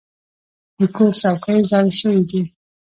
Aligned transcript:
د 0.79 0.81
کور 0.95 1.11
څوکۍ 1.21 1.59
زاړه 1.69 1.91
شوي 1.99 2.21
دي. 2.29 2.41